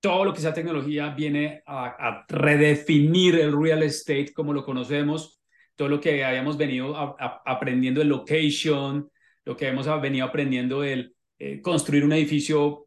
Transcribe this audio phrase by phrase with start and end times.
[0.00, 5.40] todo lo que sea tecnología viene a, redefinir el real estate como lo conocemos,
[5.76, 6.96] todo lo que habíamos venido
[7.46, 9.10] aprendiendo de location,
[9.44, 12.86] lo que hemos venido aprendiendo el eh, construir un edificio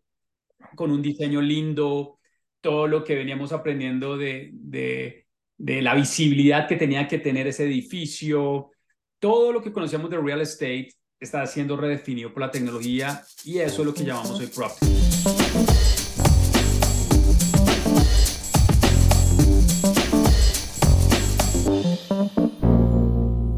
[0.75, 2.19] con un diseño lindo,
[2.61, 5.25] todo lo que veníamos aprendiendo de,
[5.57, 8.71] la visibilidad que tenía que tener ese edificio,
[9.19, 10.89] todo lo que conocíamos de real estate
[11.19, 15.82] está siendo redefinido por la tecnología y eso es lo que llamamos el PropTech.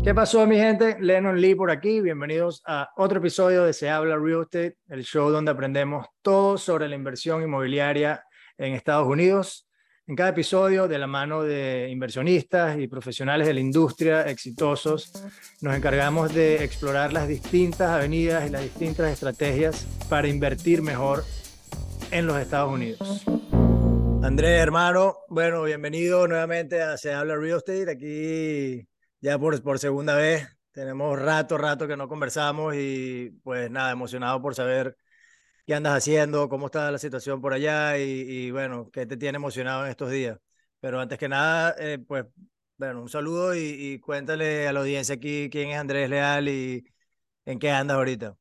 [0.06, 0.98] ¿Qué pasó, mi gente?
[1.00, 2.00] Lennon Lee por aquí.
[2.00, 6.88] Bienvenidos a otro episodio de Se Habla Real Estate, el show donde aprendemos todo sobre
[6.88, 8.24] la inversión inmobiliaria
[8.60, 9.68] en Estados Unidos.
[10.06, 15.12] En cada episodio, de la mano de inversionistas y profesionales de la industria exitosos,
[15.62, 21.24] nos encargamos de explorar las distintas avenidas y las distintas estrategias para invertir mejor
[22.12, 23.26] en los Estados Unidos.
[24.22, 27.90] Andrés, hermano, bueno, bienvenido nuevamente a Se Habla Real Estate.
[27.90, 28.88] Aquí
[29.26, 30.48] ya por, por segunda vez.
[30.72, 34.98] Tenemos rato, rato que no conversamos y pues nada, emocionado por saber
[35.66, 39.86] qué andas haciendo, cómo está la situación por allá y, bueno, qué te tiene emocionado
[39.86, 40.38] en estos días.
[40.80, 42.26] Pero antes que nada, eh, pues
[42.78, 46.86] bueno, un saludo y, cuéntale a la audiencia aquí quién es Andrés Leal y
[47.46, 48.36] en qué andas ahorita.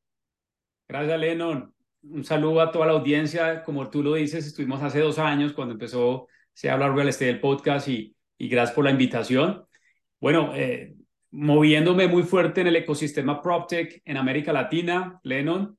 [0.89, 1.75] Gracias, Lennon.
[2.03, 3.63] Un saludo a toda la audiencia.
[3.63, 7.41] Como tú lo dices, estuvimos hace dos años cuando empezó Se Habla Real Estate del
[7.41, 9.67] podcast y, y gracias por la invitación.
[10.25, 10.97] Bueno, eh,
[11.33, 15.77] moviéndome muy fuerte en el ecosistema PropTech en América Latina, Lennon,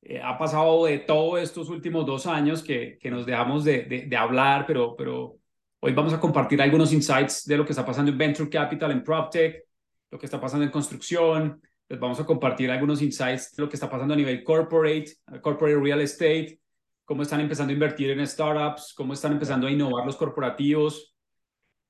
[0.00, 4.16] eh, ha pasado de todos estos últimos dos años que, que nos dejamos de, de,
[4.16, 5.36] hablar, pero, pero
[5.78, 9.04] hoy vamos a compartir algunos insights de lo que está pasando en Venture Capital, en
[9.04, 9.62] PropTech,
[10.10, 13.76] lo que está pasando en construcción, les vamos a compartir algunos insights de lo que
[13.76, 16.58] está pasando a nivel corporate, corporate real estate,
[17.04, 21.09] cómo están empezando a invertir en startups, cómo están empezando a innovar los corporativos,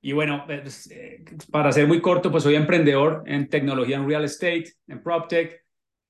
[0.02, 4.24] y bueno, pues, eh, para ser muy corto, pues soy emprendedor en tecnología en real
[4.24, 5.62] estate, en PropTech.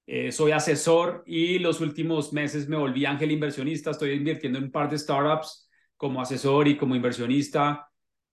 [0.07, 3.91] Eh, soy asesor y los últimos meses me volví ángel inversionista.
[3.91, 7.89] Estoy invirtiendo en un par de startups como asesor y como inversionista.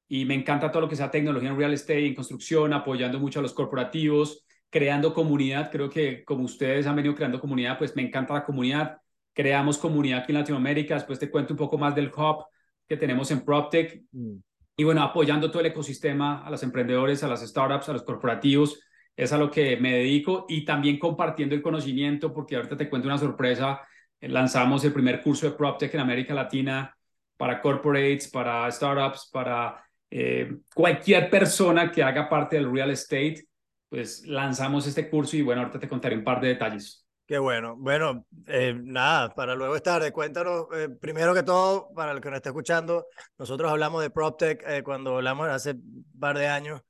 [0.08, 3.40] Y me encanta todo lo que sea tecnología en real estate, en construcción, apoyando mucho
[3.40, 5.72] a los corporativos, creando comunidad.
[5.72, 8.98] Creo que como ustedes han venido creando comunidad, pues me encanta la comunidad.
[9.34, 10.96] Creamos comunidad aquí en Latinoamérica.
[10.96, 12.46] Después te cuento un poco más del hub
[12.88, 14.04] que tenemos en PropTech.
[14.12, 14.38] Mm.
[14.80, 18.80] Y bueno, apoyando todo el ecosistema a los emprendedores, a las startups, a los corporativos,
[19.16, 23.08] es a lo que me dedico y también compartiendo el conocimiento, porque ahorita te cuento
[23.08, 23.82] una sorpresa.
[24.22, 26.96] Lanzamos el primer curso de PropTech en América Latina
[27.36, 33.48] para corporates, para startups, para eh, cualquier persona que haga parte del real estate.
[33.90, 37.07] Pues lanzamos este curso y bueno, ahorita te contaré un par de detalles.
[37.28, 37.76] Qué bueno.
[37.76, 42.38] Bueno, eh, nada, para luego estar, cuéntanos, eh, primero que todo, para el que nos
[42.38, 43.08] está escuchando,
[43.38, 46.82] nosotros hablamos de PropTech eh, cuando hablamos hace un par de años.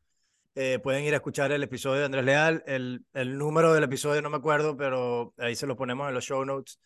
[0.84, 2.64] pueden ir a escuchar el episodio de Andrés Leal.
[2.68, 6.24] El, el número del episodio no me acuerdo, pero ahí se lo ponemos en los
[6.24, 6.80] show notes.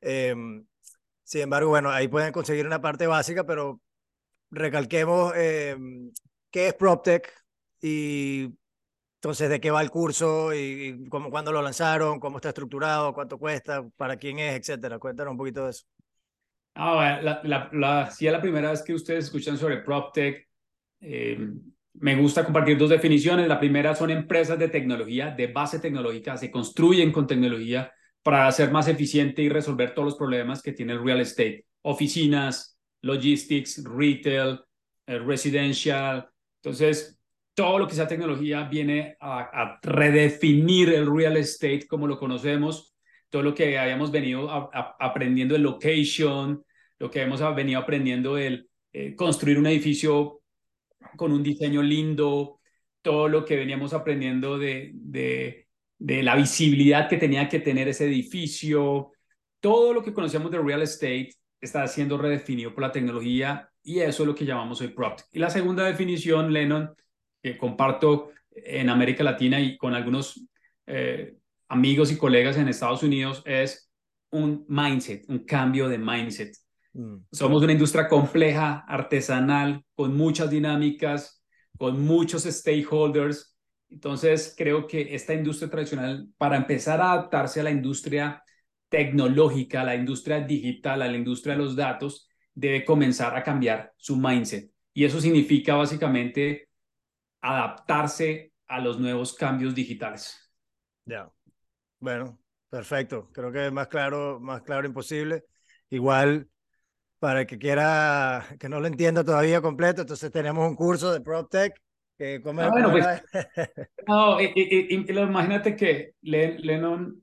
[0.00, 0.66] Em,
[1.24, 3.80] sin embargo, bueno, ahí pueden conseguir una parte básica, pero
[4.50, 6.12] recalquemos em,
[6.50, 7.32] qué es PropTech
[7.80, 8.54] y
[9.22, 13.38] entonces, ¿de qué va el curso y, cómo, cuándo lo lanzaron, cómo está estructurado, cuánto
[13.38, 14.98] cuesta, para quién es, etcétera?
[14.98, 15.84] Cuéntanos un poquito de eso.
[16.74, 20.48] Ah, la, la, la, si es la primera vez que ustedes escuchan sobre PropTech,
[21.02, 21.38] eh,
[22.00, 23.46] me gusta compartir dos definiciones.
[23.46, 27.92] La primera son empresas de tecnología, de base tecnológica, se construyen con tecnología
[28.24, 31.64] para ser más eficiente y resolver todos los problemas que tiene el real estate.
[31.82, 34.58] Oficinas, logistics, retail,
[35.06, 36.28] eh, residential.
[36.60, 37.21] Entonces,
[37.54, 42.94] todo lo que sea tecnología viene a, redefinir el real estate como lo conocemos,
[43.28, 44.48] todo lo que habíamos venido
[45.00, 46.64] aprendiendo de location,
[46.98, 50.42] lo que hemos venido aprendiendo el eh, construir un edificio
[51.16, 52.60] con un diseño lindo,
[53.00, 55.66] todo lo que veníamos aprendiendo de, de,
[56.22, 59.12] la visibilidad que tenía que tener ese edificio,
[59.60, 61.30] todo lo que conocíamos de real estate
[61.60, 65.26] está siendo redefinido por la tecnología y eso es lo que llamamos hoy PropTech.
[65.32, 66.94] Y la segunda definición, Lennon,
[67.42, 70.46] que comparto en América Latina y con algunos
[70.86, 71.36] eh,
[71.68, 73.90] amigos y colegas en Estados Unidos es
[74.30, 76.54] un mindset, un cambio de mindset.
[76.92, 77.16] Mm.
[77.30, 81.42] Somos una industria compleja, artesanal, con muchas dinámicas,
[81.76, 83.56] con muchos stakeholders.
[83.88, 88.42] Entonces, creo que esta industria tradicional, para empezar a adaptarse a la industria
[88.88, 93.92] tecnológica, a la industria digital, a la industria de los datos, debe comenzar a cambiar
[93.96, 94.70] su mindset.
[94.94, 96.68] Y eso significa básicamente
[97.42, 100.50] adaptarse a los nuevos cambios digitales.
[101.04, 101.30] Ya.
[101.98, 102.38] Bueno,
[102.70, 103.30] perfecto.
[103.32, 105.44] Creo que es más claro, más claro imposible.
[105.90, 106.48] Igual,
[107.18, 111.20] para el que quiera, que no lo entienda todavía completo, entonces tenemos un curso de
[111.20, 111.74] PropTech.
[112.16, 113.06] Que ah, bueno, pues,
[114.06, 117.22] no, imagínate que Lennon,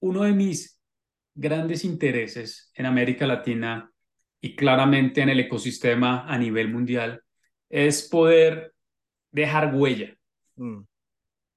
[0.00, 0.78] uno de mis
[1.34, 3.90] grandes intereses en América Latina
[4.40, 7.22] y claramente en el ecosistema a nivel mundial
[7.70, 8.73] es poder
[9.34, 10.16] dejar huella.
[10.56, 10.82] Mm.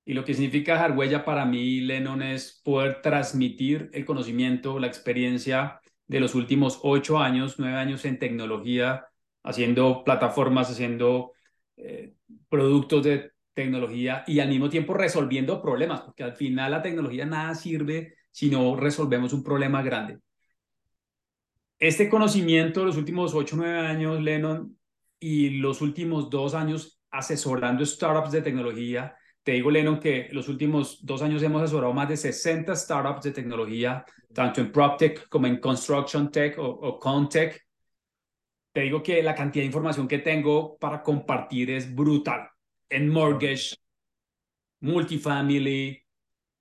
[0.06, 4.88] Y lo que significa dejar huella para mí, Lennon, es poder transmitir el conocimiento, la
[4.88, 9.06] experiencia de los últimos ocho años, nueve años en tecnología,
[9.44, 11.34] haciendo plataformas, haciendo
[11.76, 12.14] eh,
[12.50, 17.54] productos de tecnología y al mismo tiempo resolviendo problemas, porque al final la tecnología nada
[17.54, 20.20] sirve si no resolvemos un problema grande.
[21.80, 24.78] Este conocimiento de los últimos ocho, nueve años, Lennon,
[25.20, 29.16] y los últimos dos años asesorando startups de tecnología,
[29.48, 33.32] te digo, Lennon, que los últimos dos años hemos asesorado más de 60 startups de
[33.32, 37.66] tecnología, tanto en PropTech como en Construction Tech o, Contech.
[38.74, 42.50] Te digo que la cantidad de información que tengo para compartir es brutal.
[42.90, 43.78] En mortgage,
[44.82, 45.98] multifamily,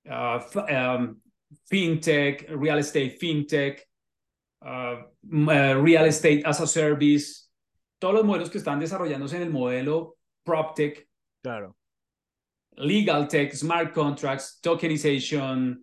[0.04, 1.20] uh, um,
[1.64, 3.82] fintech, real estate fintech,
[4.62, 7.50] uh, uh, real estate as a service,
[7.98, 10.15] todos los modelos que están desarrollándose en el modelo
[10.46, 11.06] PropTech.
[11.42, 11.76] Claro
[12.76, 15.82] legal tech, smart contracts, tokenization,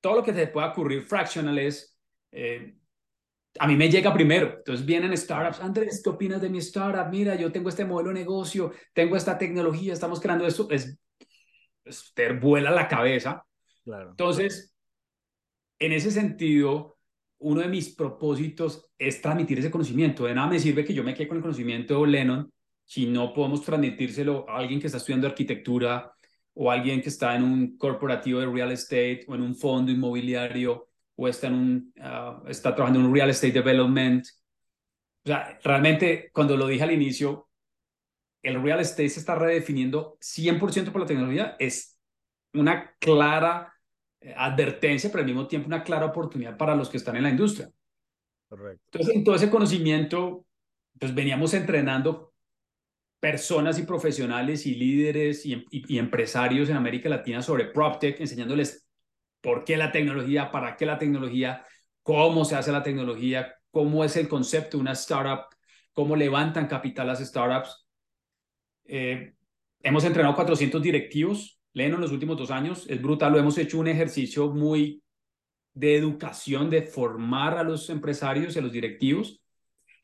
[0.00, 1.96] todo lo que se pueda ocurrir, fractionales,
[2.30, 2.74] eh,
[3.58, 4.58] a mí me llega primero.
[4.58, 7.10] Entonces vienen startups, Andrés, ¿qué opinas de mi startup?
[7.10, 10.68] Mira, yo tengo este modelo de negocio, tengo esta tecnología, estamos creando esto.
[10.70, 10.98] Es,
[12.14, 13.44] te vuela la cabeza.
[13.84, 14.10] Claro.
[14.10, 14.74] Entonces,
[15.78, 16.98] en ese sentido,
[17.38, 20.24] uno de mis propósitos es transmitir ese conocimiento.
[20.24, 22.52] De nada me sirve que yo me quede con el conocimiento de Lennon
[22.88, 26.10] si no podemos transmitírselo a alguien que está estudiando arquitectura,
[26.60, 30.88] o alguien que está en un corporativo de real estate o en un fondo inmobiliario
[31.14, 34.26] o está, en un, ah, está trabajando en un real estate development.
[35.24, 37.48] O sea, realmente cuando lo dije al inicio,
[38.42, 41.54] el real estate se está redefiniendo 100% por la tecnología.
[41.60, 41.96] Es
[42.54, 43.72] una clara
[44.20, 47.30] eh, advertencia, pero al mismo tiempo una clara oportunidad para los que están en la
[47.30, 47.70] industria.
[48.48, 48.82] Correcto.
[48.86, 50.44] Entonces, en todo ese conocimiento,
[50.98, 52.32] pues veníamos entrenando
[53.20, 58.88] personas y profesionales y líderes y, empresarios en América Latina sobre PropTech, enseñándoles
[59.40, 61.64] por qué la tecnología, para qué la tecnología,
[62.02, 65.46] cómo se hace la tecnología, cómo es el concepto de una startup,
[65.92, 67.86] cómo levantan capital las startups.
[68.84, 69.34] Eh,
[69.82, 73.78] hemos entrenado 400 directivos, leen en los últimos dos años, es brutal, lo hemos hecho
[73.78, 75.02] un ejercicio muy
[75.74, 79.40] de educación, de formar a los empresarios y a los directivos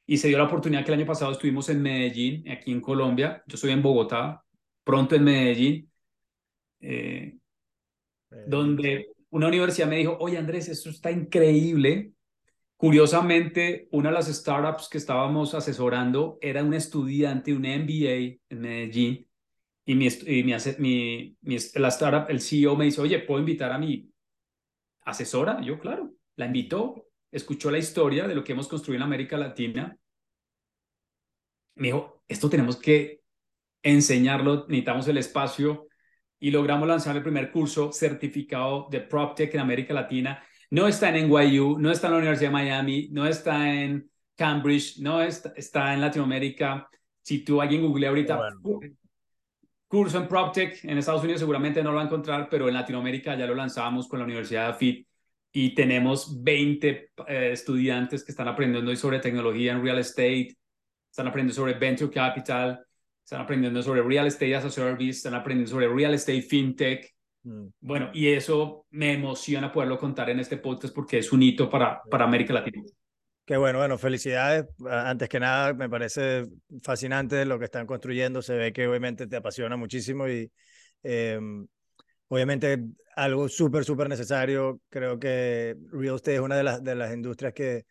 [0.07, 3.43] y se dio la oportunidad que el año pasado estuvimos en Medellín, aquí en Colombia.
[3.47, 4.45] Yo estoy en Bogotá,
[4.83, 5.91] pronto en Medellín,
[6.81, 7.39] eh,
[8.47, 12.13] donde una universidad me dijo, oye Andrés, esto está increíble.
[12.77, 19.27] Curiosamente, una de las startups que estábamos asesorando era un estudiante, un MBA en Medellín,
[19.87, 20.09] y mi,
[20.79, 24.11] mi, mi, la startup, el CEO me dice, oye, ¿puedo invitar a mi
[25.03, 25.61] asesora?
[25.61, 29.99] yo, claro, la invitó escuchó la historia de lo que hemos construido en América Latina,
[31.75, 33.23] me dijo, esto tenemos que
[33.83, 35.89] enseñarlo, necesitamos el espacio
[36.39, 40.43] y logramos lanzar el primer curso certificado de PropTech en América Latina.
[40.71, 44.99] No está en NYU, no está en la Universidad de Miami, no está en Cambridge,
[45.01, 46.89] no está, está en Latinoamérica.
[47.21, 48.49] Si tú alguien google ahorita
[49.89, 53.37] curso en PropTech en Estados Unidos seguramente no lo va a encontrar, pero en Latinoamérica
[53.37, 55.09] ya lo lanzamos con la Universidad de AFIT
[55.57, 60.57] y tenemos 20 eh, estudiantes que están aprendiendo hoy sobre tecnología en real estate,
[61.09, 62.85] están aprendiendo sobre venture capital,
[63.23, 67.09] están aprendiendo sobre real estate as a service, están aprendiendo sobre real estate fintech.
[67.45, 67.67] Mm.
[67.81, 72.03] Bueno, y eso me emociona poderlo contar en este podcast porque es un hito para,
[72.03, 72.83] para América Latina.
[73.47, 74.67] Qué bueno, bueno, felicidades.
[74.91, 76.47] Antes que nada, me parece
[76.83, 78.43] fascinante lo que están construyendo.
[78.43, 80.51] Se ve que obviamente te apasiona muchísimo y
[81.05, 81.65] em,
[82.29, 82.85] obviamente
[83.17, 84.81] algo súper, súper necesario.
[84.89, 87.85] Creo que real estate es una de las, de las industrias que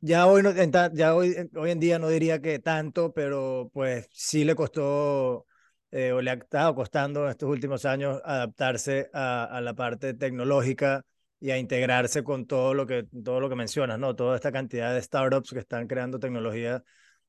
[0.00, 4.44] ya hoy, no, ya hoy, hoy en día no diría que tanto, pero pues sí
[4.44, 5.46] le costó
[5.90, 11.04] eh, o le ha estado costando en estos últimos años adaptarse a, la parte tecnológica
[11.40, 14.14] y a integrarse con todo lo que, todo lo que mencionas, ¿no?
[14.16, 16.82] Toda esta cantidad de startups que están creando tecnología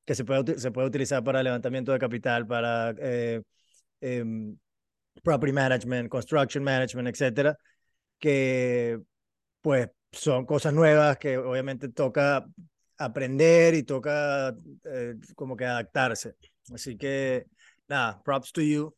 [0.06, 3.41] que se puede, se puede utilizar para levantamiento de capital, para eh,
[4.01, 4.58] em,
[5.24, 7.57] property management, construction management, etcétera,
[8.19, 9.00] que
[9.62, 12.45] pues son cosas nuevas que obviamente toca
[12.97, 16.36] aprender y toca eh, como que adaptarse.
[16.74, 17.45] Así que
[17.88, 18.95] nada, props to you,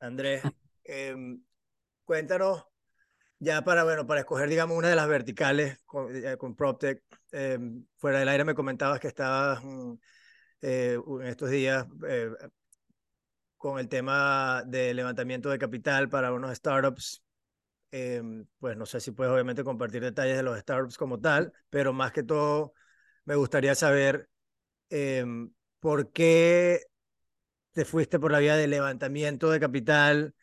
[0.00, 0.42] Andrés.
[0.90, 1.42] Em,
[2.04, 2.64] cuéntanos
[3.38, 7.84] ya para, bueno, para escoger, digamos, una de las verticales con, eh, con PropTech, em,
[7.98, 9.92] fuera del aire me comentabas que estabas mm,
[10.62, 12.30] eh, en estos días eh,
[13.58, 17.22] con el tema de levantamiento de capital para unos startups.
[17.90, 21.92] Em, pues no sé si puedes obviamente compartir detalles de los startups como tal, pero
[21.92, 22.74] más que todo
[23.24, 24.28] me gustaría saber
[24.90, 25.50] em,
[25.80, 26.82] por qué
[27.72, 30.34] te fuiste por la vía de levantamiento de capital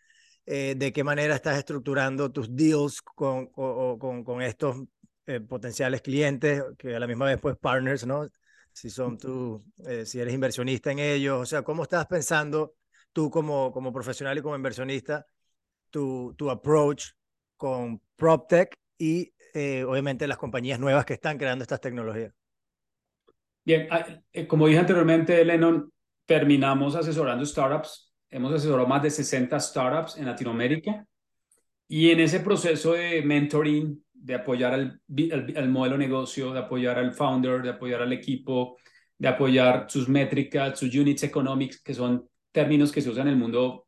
[0.46, 4.78] eh, de qué manera estás estructurando tus deals con, con, con estos
[5.26, 8.30] eh, potenciales clientes, que a la misma vez pues partners, ¿no?
[8.72, 12.76] Si son tú, eh, si eres inversionista en ellos, o sea, ¿cómo estás pensando
[13.16, 15.26] tú como, como profesional y como inversionista
[15.90, 17.06] tu, tu approach
[17.56, 19.32] con PropTech y
[19.88, 22.34] obviamente las compañías nuevas que están creando estas tecnologías?
[23.64, 24.06] Bien, ah,
[24.48, 25.90] como dije anteriormente, Lennon,
[26.26, 28.06] terminamos asesorando startups
[28.36, 31.06] hemos asesorado más de 60 startups en Latinoamérica
[31.88, 37.14] y en ese proceso de mentoring, de apoyar al, modelo de negocio, de apoyar al
[37.14, 38.78] founder, de apoyar al equipo,
[39.18, 43.40] de apoyar sus métricas, sus units economics, que son términos que se usan en el
[43.40, 43.86] mundo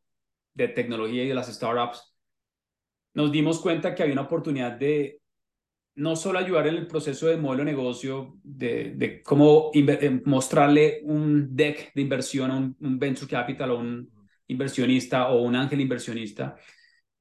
[0.52, 2.14] de tecnología y de las startups,
[3.14, 5.20] nos dimos cuenta que había una oportunidad de
[5.94, 11.00] no solo ayudar en el proceso de modelo de negocio, de, de cómo eh, mostrarle
[11.02, 14.08] un deck de inversión a un, un venture capital o un
[14.46, 16.54] inversionista o un ángel inversionista.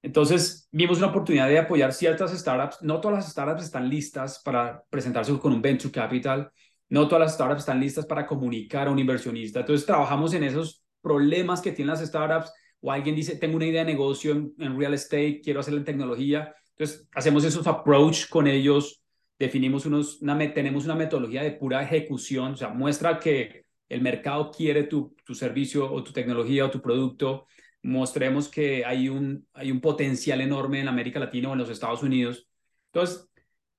[0.04, 2.82] Entonces, vimos una oportunidad de apoyar ciertas startups.
[2.82, 6.52] No todas las startups están listas para presentarse con un venture capital.
[6.90, 9.62] No todas las startups están listas para comunicar a un inversionista.
[9.62, 12.52] Entonces, trabajamos en esos problemas que tienen las startups.
[12.82, 16.54] O alguien dice, tengo una idea de negocio en, real estate, quiero hacerla en tecnología.
[16.78, 19.04] Entonces, hacemos esos approach con ellos.
[19.40, 22.54] Definimos unos, una, tenemos una metodología de pura ejecución.
[22.54, 26.82] O sea, muestra que el mercado quiere tu, tu servicio o tu tecnología o tu
[26.82, 27.48] producto,
[27.84, 32.04] mostremos que hay un, hay un potencial enorme en América Latina o en los Estados
[32.04, 32.48] Unidos.
[32.92, 33.30] Entonces,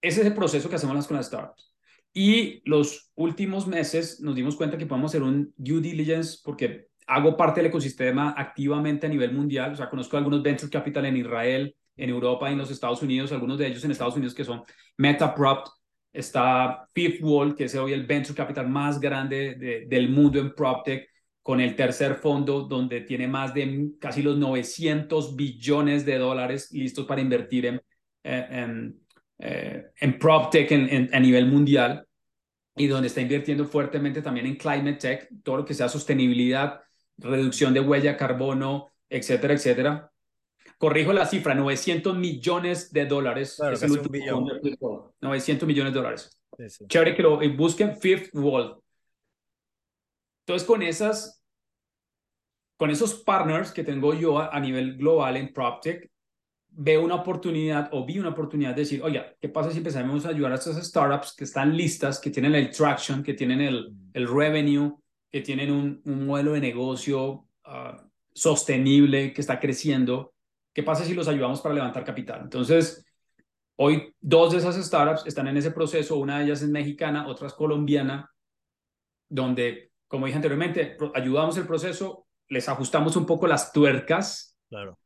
[0.00, 1.74] ese es el proceso que hacemos con las startups.
[2.14, 7.36] Y los últimos meses nos dimos cuenta que podemos hacer un due diligence porque hago
[7.36, 9.72] parte del ecosistema activamente a nivel mundial.
[9.72, 13.32] O sea, conozco algunos venture capital en Israel, en Europa y en los Estados Unidos,
[13.32, 14.62] algunos de ellos en Estados Unidos que son
[14.98, 15.66] MetaProp,
[16.12, 21.06] Está Fifth Wall, que es hoy el venture capital más grande del mundo en PropTech,
[21.42, 27.06] con el tercer fondo, donde tiene más de casi los 900 billones de dólares listos
[27.06, 27.76] para invertir en,
[28.24, 29.00] eh, en,
[29.38, 30.72] eh, en PropTech
[31.12, 32.06] a nivel mundial
[32.76, 36.80] y donde está invirtiendo fuertemente también en Climate Tech, todo lo que sea sostenibilidad,
[37.18, 40.12] reducción de huella carbono, etcétera, etcétera
[40.78, 43.56] corrijo la cifra, 900 millones de dólares.
[43.56, 46.40] Claro, es el último 900 millones de dólares.
[46.86, 48.80] Chévere que lo busquen Fifth Wall.
[50.46, 51.42] Entonces, con esas,
[52.76, 56.10] con esos partners que tengo yo a, nivel global en PropTech,
[56.70, 60.30] veo una oportunidad o vi una oportunidad de decir, oye, ¿qué pasa si empezamos a
[60.30, 64.10] ayudar a estas startups que están listas, que tienen el traction, que tienen el, mm.
[64.14, 64.96] el revenue,
[65.30, 70.34] que tienen un, un modelo de negocio ah, sostenible, que está creciendo?
[70.72, 72.42] ¿Qué pasa si los ayudamos para levantar capital?
[72.42, 73.04] Entonces,
[73.76, 77.48] hoy dos de esas startups están en ese proceso, una de ellas es mexicana, otra
[77.48, 78.30] es colombiana,
[79.28, 84.98] donde, como dije anteriormente, ayudamos el proceso, les ajustamos un poco las tuercas claro.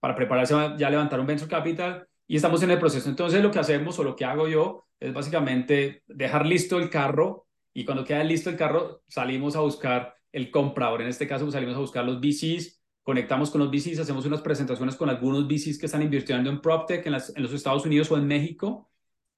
[0.00, 3.08] para prepararse ya a levantar un venture capital y estamos en el proceso.
[3.08, 7.43] Entonces, lo que hacemos o lo que hago yo es básicamente dejar listo el carro
[7.74, 11.02] y cuando queda listo el carro salimos a buscar el comprador.
[11.02, 14.96] En este caso, salimos a buscar los VCs conectamos con los VCs, hacemos unas presentaciones
[14.96, 18.26] con algunos VCs que están invirtiendo en PropTech en, en los Estados Unidos o en
[18.26, 18.90] México.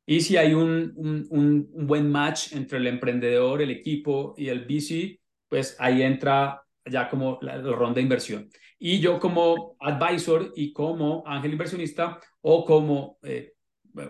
[0.07, 4.65] Y si hay un, un, un, buen match entre el emprendedor, el equipo y el
[4.65, 8.49] VC, pues ahí entra ya como la, ronda de inversión.
[8.79, 13.55] Y yo como advisor y como ángel inversionista o como eh,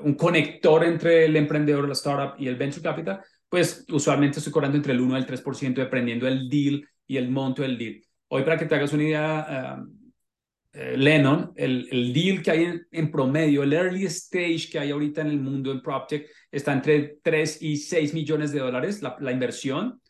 [0.02, 4.76] un conector entre el emprendedor, la startup y el venture capital, pues usualmente estoy cobrando
[4.76, 8.03] entre el 1 y el 3% dependiendo del deal y el monto del deal.
[8.29, 9.79] Hoy, para que te hagas una idea,
[10.73, 15.23] eh, Lennon, el, el, deal que hay en, promedio, el early stage que hay ahorita
[15.23, 19.33] en el mundo en PropTech, está entre 3 y 6 millones de dólares la, la
[19.33, 20.00] inversión.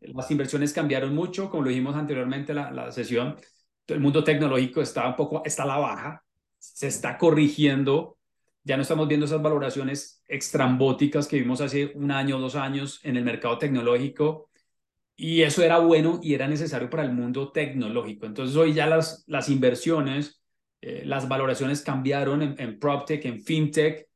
[0.00, 3.36] Las inversiones cambiaron mucho, como lo dijimos anteriormente la, la sesión.
[3.86, 6.24] El mundo tecnológico está un poco, está a la baja,
[6.58, 8.18] se está corrigiendo.
[8.62, 13.16] Ya no estamos viendo esas valoraciones extrambóticas que vimos hace un año, dos años en
[13.16, 14.50] el mercado tecnológico
[15.20, 18.24] y eso era bueno y era necesario para el mundo tecnológico.
[18.24, 20.42] Entonces hoy ya las, las inversiones,
[20.80, 24.08] eh, las valoraciones cambiaron en, en PropTech, en FinTech,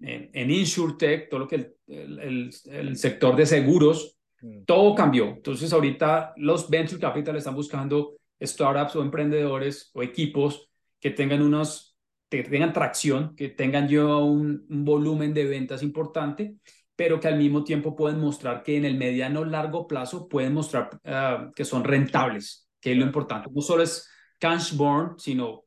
[0.00, 4.64] en, en InsurTech, todo lo que el, el, sector de seguros, mm.
[4.64, 5.28] todo cambió.
[5.28, 11.89] Entonces ahorita los Venture Capital están buscando startups o emprendedores o equipos que tengan unos
[12.30, 16.54] tengan tracción, que tengan yo un, volumen de ventas importante,
[16.94, 20.90] pero que al mismo tiempo pueden mostrar que en el mediano largo plazo pueden mostrar
[21.04, 23.50] ah, que son rentables, que es lo importante.
[23.52, 24.08] No solo es
[24.38, 25.64] cash burn, sino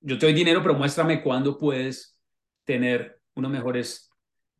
[0.00, 2.16] yo te doy dinero, pero muéstrame cuándo puedes
[2.64, 4.10] tener unos mejores.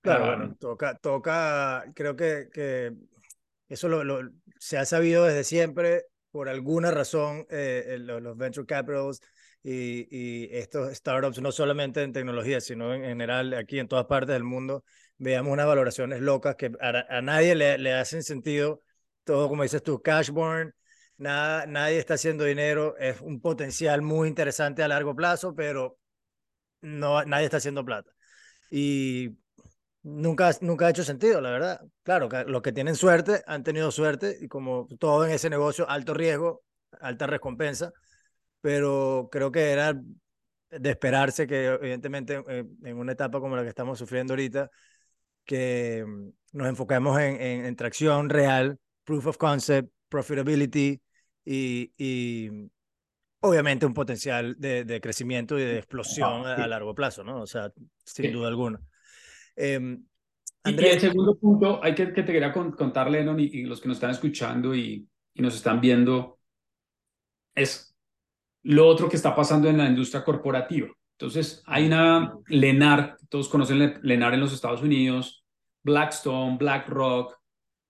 [0.00, 2.92] Claro, ah, bueno, toca, toca, creo que, que
[3.68, 9.20] eso lo, se ha sabido desde siempre, por alguna razón, eh, los, venture capitals
[9.62, 14.44] y, estos startups, no solamente en tecnología, sino en general aquí en todas partes del
[14.44, 14.84] mundo,
[15.18, 18.82] veamos unas valoraciones locas que a, nadie le, le, hacen sentido.
[19.24, 20.74] Todo, como dices tú, cash burn,
[21.18, 25.98] nada, nadie está haciendo dinero, es un potencial muy interesante a largo plazo, pero
[26.80, 28.10] no, nadie está haciendo plata.
[28.70, 29.36] Y
[30.02, 31.80] nunca, nunca ha hecho sentido, la verdad.
[32.02, 36.14] Claro, los que tienen suerte han tenido suerte y como todo en ese negocio, alto
[36.14, 36.62] riesgo,
[37.00, 37.92] alta recompensa,
[38.60, 39.94] pero creo que era
[40.70, 44.70] de esperarse que evidentemente en una etapa como la que estamos sufriendo ahorita,
[45.44, 51.00] que mm, nos enfocamos en, en, tracción real, proof of concept, profitability
[51.44, 52.50] y, y
[53.40, 57.42] obviamente un potencial de, de, crecimiento y de explosión a, largo plazo, ¿no?
[57.42, 57.72] O sea,
[58.04, 58.80] sin duda alguna.
[59.56, 60.04] Em,
[60.64, 63.96] y el segundo punto, hay que, que te quería contar, Lennon, y, los que nos
[63.96, 66.38] están escuchando y, y, nos están viendo,
[67.54, 67.89] es
[68.62, 70.88] lo otro que está pasando en la industria corporativa.
[71.12, 75.44] Entonces, hay una Lenar, todos conocen Lenar en los Estados Unidos,
[75.82, 77.38] Blackstone, BlackRock,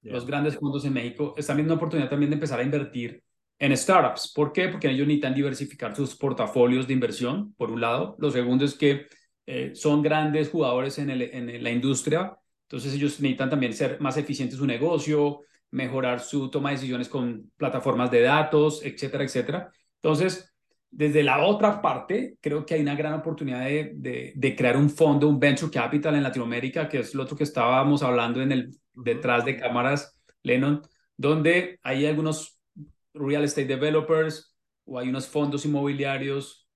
[0.03, 3.23] los grandes fondos en México, están viendo una oportunidad también de empezar a invertir
[3.59, 4.33] en startups.
[4.35, 4.69] ¿Por qué?
[4.69, 8.17] Porque ellos necesitan diversificar sus portafolios de inversión, por un lado.
[8.19, 9.07] Lo segundo es que
[9.47, 12.37] eh, son grandes jugadores en, el, en la industria,
[12.71, 15.41] entonces ellos necesitan también ser más eficientes en su negocio,
[15.73, 19.73] mejorar su toma de decisiones con plataformas de datos, etcétera, etcétera.
[19.97, 20.50] Entonces,
[20.91, 25.29] desde la otra parte, creo que hay una gran oportunidad de, de, crear un fondo,
[25.29, 29.45] un venture capital en Latinoamérica, que es lo otro que estábamos hablando en el detrás
[29.45, 30.83] de cámaras, Lennon,
[31.17, 32.61] donde hay algunos
[33.15, 36.69] real estate developers o hay unos fondos inmobiliarios,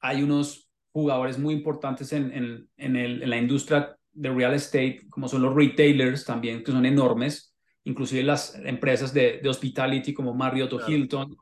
[0.00, 5.02] hay unos jugadores muy importantes en, en, en, el, en la industria de real estate,
[5.10, 10.34] como son los retailers también, que son enormes, inclusive las empresas de, de hospitality como
[10.34, 11.36] Marriott o Hilton,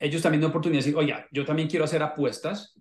[0.00, 2.74] ellos también tienen oportunidad de decir, oye, yo también quiero hacer apuestas.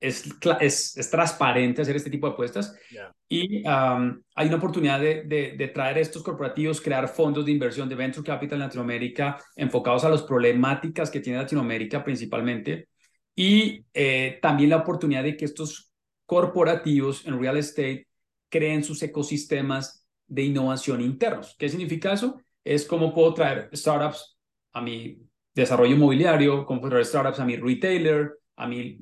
[0.00, 0.24] Es,
[0.60, 2.76] es, es transparente hacer este tipo de apuestas.
[3.28, 7.94] Y hay una oportunidad de, de, de, traer estos corporativos, crear fondos de inversión de
[7.94, 12.88] venture capital en Latinoamérica enfocados a las problemáticas que tiene Latinoamérica principalmente
[13.34, 15.92] y eh, también la oportunidad de que estos
[16.26, 18.08] corporativos en real estate
[18.48, 21.54] creen sus ecosistemas de innovación internos.
[21.58, 22.40] ¿Qué significa eso?
[22.64, 24.31] Es como puedo traer startups
[24.72, 25.18] a mi
[25.54, 28.98] desarrollo inmobiliario, traer startups a mi retailer, a mi,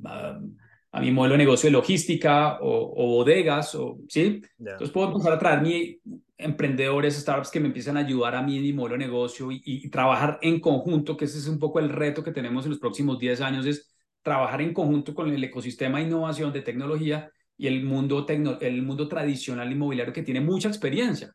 [0.92, 4.42] a mi modelo de negocio de logística o, bodegas, o, ¿sí?
[4.58, 5.98] Entonces puedo empezar a traer mi
[6.36, 9.60] emprendedores, startups que me empiezan a ayudar a mí en mi modelo de negocio y,
[9.64, 12.80] y, trabajar en conjunto, que ese es un poco el reto que tenemos en los
[12.80, 17.66] próximos 10 años, es trabajar en conjunto con el ecosistema de innovación de tecnología y
[17.66, 21.34] el mundo, el mundo tradicional inmobiliario que tiene mucha experiencia.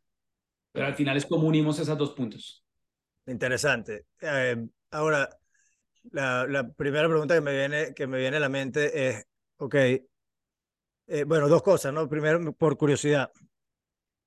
[0.71, 2.64] Pero al final es como unimos esos dos puntos.
[3.27, 4.05] Interesante.
[4.21, 4.55] Eh,
[4.91, 5.29] ahora,
[6.11, 9.25] la, la, primera pregunta que me, viene, que me viene a la mente es,
[9.57, 12.07] ok, eh, bueno, dos cosas, ¿no?
[12.09, 13.31] Primero, por curiosidad,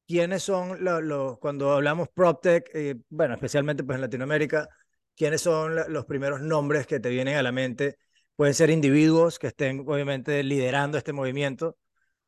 [0.06, 4.68] ¿quiénes son los, cuando hablamos PropTech, eh, bueno, especialmente pues en Latinoamérica,
[5.16, 7.98] quiénes son los primeros nombres que te vienen a la mente
[8.38, 11.76] Pueden ser individuos que estén obviamente liderando este movimiento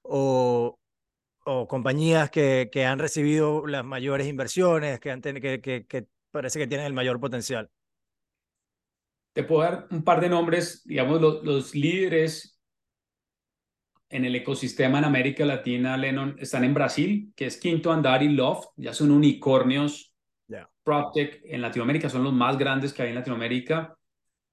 [0.02, 0.80] o,
[1.44, 6.58] o compañías que, que, han recibido las mayores inversiones, que, han que, que, que parece
[6.58, 7.70] que tienen el mayor potencial.
[9.32, 12.60] Te puedo dar un par de nombres, digamos, los, los líderes
[14.10, 18.28] en el ecosistema en América Latina, Lennon, están en Brasil, que es Quinto Andar y
[18.28, 20.12] Loft, ya son unicornios.
[20.48, 20.68] Yeah.
[20.82, 23.96] PropTech en Latinoamérica son los más grandes que hay en Latinoamérica.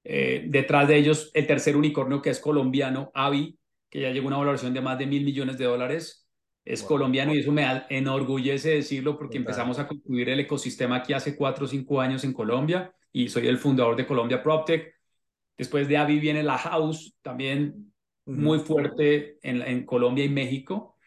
[0.03, 3.57] Eh, detrás de ellos, el tercer unicornio que es colombiano, Avi,
[3.89, 6.26] que ya llegó a una valoración de más de mil millones de dólares.
[6.67, 11.37] Es colombiano y eso me enorgullece decirlo porque empezamos a construir el ecosistema aquí hace
[11.37, 14.93] cuatro o cinco años en Colombia y soy el fundador de Colombia PropTech.
[15.57, 17.93] Después de Avi viene La House, también
[18.25, 20.97] muy fuerte en, en Colombia y México.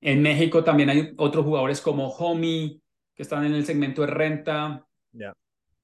[0.00, 2.82] En México también hay otros jugadores como Homey,
[3.14, 4.86] que están en el segmento de renta.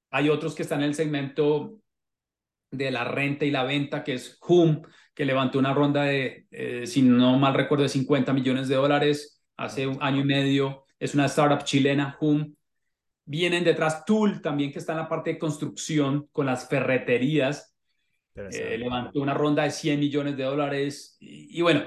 [0.09, 1.79] Hay otros que están en el segmento
[2.71, 4.81] de la renta y la venta, que es Hum,
[5.17, 9.41] que levantó una ronda de, eh, si no mal recuerdo, de 50 millones de dólares
[9.57, 10.85] hace un año y medio.
[10.99, 12.53] Es una startup chilena, Hum.
[13.25, 17.75] Vienen detrás Tool también, que está en la parte de construcción con las ferreterías.
[18.35, 21.17] Eh, levantó una ronda de 100 millones de dólares.
[21.19, 21.85] Y, bueno,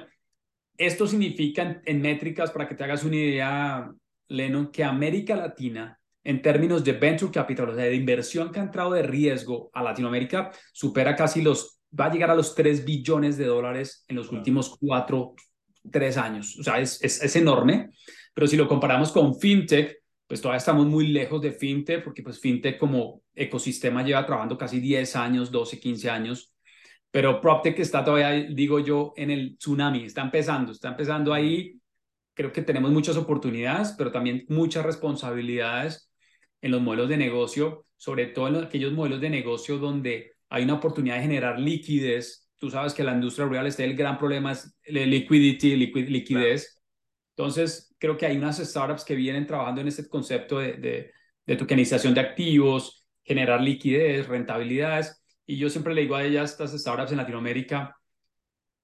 [0.77, 3.93] esto significa en, métricas, para que te hagas una idea,
[4.27, 8.65] Lennon, que América Latina, en términos de venture capital, o sea, de inversión que ha
[8.65, 13.37] entrado de riesgo a Latinoamérica, supera casi los, va a llegar a los 3 billones
[13.37, 15.35] de dólares en los últimos cuatro,
[15.91, 16.59] tres años.
[16.59, 17.91] O sea, es, es, es enorme.
[18.35, 22.39] Pero si lo comparamos con FinTech, pues todavía estamos muy lejos de FinTech, porque pues
[22.39, 26.55] FinTech como ecosistema lleva trabajando casi 10 años, 12, 15 años,
[27.11, 31.81] pero PropTech está todavía, digo yo, en el tsunami, está empezando, está empezando ahí.
[32.35, 36.11] Creo que tenemos muchas oportunidades, pero también muchas responsabilidades
[36.61, 40.75] en los modelos de negocio, sobre todo en aquellos modelos de negocio donde hay una
[40.75, 42.51] oportunidad de generar liquidez.
[42.59, 46.83] Tú sabes que la industria real estate el gran problema es liquidity, liquidez.
[47.37, 51.13] Entonces, creo que hay unas startups que vienen trabajando en este concepto de, de,
[51.47, 55.23] de tokenización de activos, generar liquidez, rentabilidades.
[55.47, 57.97] Y yo siempre le digo a ellas, estas startups en Latinoamérica,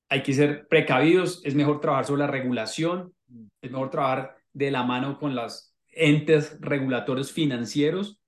[0.09, 3.12] hay que ser precavidos, es mejor trabajar sobre la regulación,
[3.61, 8.20] es mejor trabajar de la mano con los entes regulatorios financieros.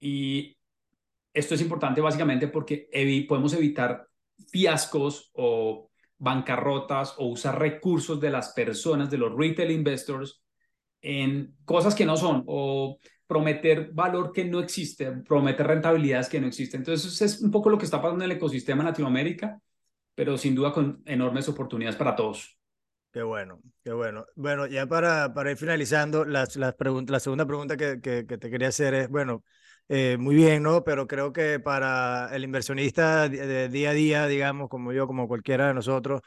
[0.00, 0.56] Y
[1.32, 2.88] esto es importante básicamente porque
[3.28, 4.06] podemos evitar
[4.50, 10.42] fiascos o bancarrotas o usar recursos de las personas, de los retail investors,
[11.00, 16.48] en cosas que no son o prometer valor que no existe, prometer rentabilidades que no
[16.48, 16.80] existen.
[16.80, 19.60] Entonces es un poco lo que está pasando en el ecosistema en Latinoamérica,
[20.14, 22.58] pero sin duda con enormes oportunidades para todos.
[23.12, 24.26] Qué bueno, qué bueno.
[24.36, 26.74] Bueno, ya para, para ir finalizando, las, las
[27.08, 29.42] la segunda pregunta que, que, te quería hacer es, bueno,
[29.92, 30.84] eh, muy bien, ¿no?
[30.84, 35.68] Pero creo que para el inversionista de día a día, digamos, como yo, como cualquiera
[35.68, 36.22] de nosotros,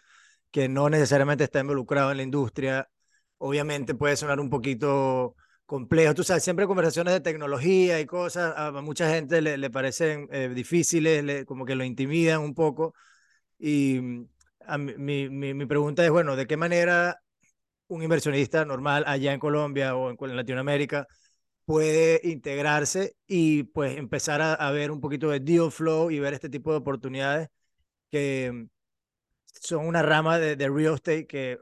[0.52, 2.90] que no necesariamente está involucrado en la industria,
[3.40, 6.14] obviamente puede sonar un poquito complejo.
[6.16, 10.50] Tú sabes, siempre conversaciones de tecnología y cosas, a mucha gente le, le parecen eh,
[10.50, 12.96] difíciles, como que lo intimidan un poco.
[13.60, 14.28] Y mm,
[14.98, 17.20] mi, mi, mi pregunta es, bueno, ¿de qué manera
[17.88, 21.08] un inversionista normal allá en Colombia o en Latinoamérica
[21.66, 26.50] puede integrarse y pues empezar a, ver un poquito de deal flow y ver este
[26.50, 27.50] tipo de oportunidades
[28.12, 28.70] que mm,
[29.62, 31.60] son una rama de, real estate que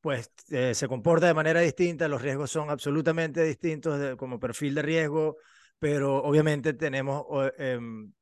[0.00, 4.82] pues eh, se comporta de manera distinta, los riesgos son absolutamente distintos como perfil de
[4.82, 5.36] riesgo,
[5.78, 7.24] pero obviamente tenemos,
[7.58, 8.12] em,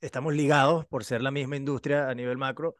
[0.00, 2.76] estamos ligados por ser la misma industria a nivel macro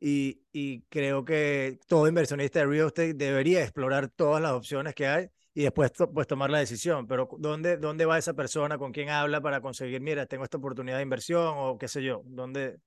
[0.00, 5.06] y, y creo que todo inversionista de real estate debería explorar todas las opciones que
[5.06, 7.06] hay y después pues tomar la decisión.
[7.06, 8.76] Pero ¿dónde, ¿dónde va esa persona?
[8.76, 12.22] ¿Con quién habla para conseguir, mira, tengo esta oportunidad de inversión o qué sé yo?
[12.26, 12.78] ¿Dónde?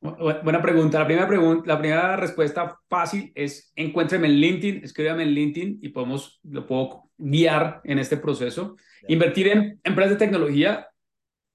[0.00, 0.98] Buena pregunta.
[0.98, 5.88] La primera, pregunta, la primera respuesta fácil es encuéntreme en LinkedIn, escríbame en LinkedIn y
[5.90, 8.76] podemos, lo puedo guiar en este proceso.
[9.08, 10.88] Invertir en empresas de tecnología,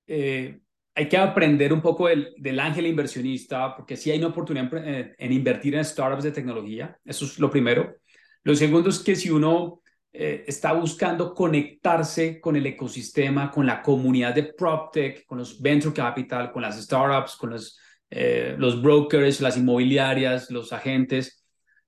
[0.08, 0.60] eh,
[0.96, 5.16] hay que aprender un poco del, del, ángel inversionista, porque sí hay una oportunidad en,
[5.18, 6.98] en, invertir en startups de tecnología.
[7.06, 7.96] Eso es lo primero.
[8.44, 13.82] Lo segundo es que si uno eh, está buscando conectarse con el ecosistema, con la
[13.82, 19.40] comunidad de PropTech, con los venture capital, con las startups, con los, eh, los brokers,
[19.40, 21.46] las inmobiliarias, los agentes,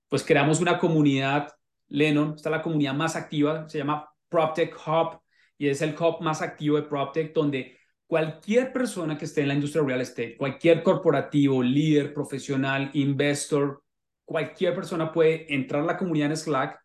[0.08, 1.48] pues creamos una comunidad,
[1.88, 5.20] Lennon, está la comunidad más activa, se llama PropTech Hub
[5.58, 9.54] y es el hub más activo de PropTech donde cualquier persona que esté en la
[9.54, 13.84] industria real estate, cualquier corporativo, líder, profesional, investor,
[14.26, 16.80] cualquier persona puede entrar a la comunidad en Slack